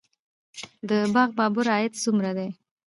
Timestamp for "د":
0.89-0.91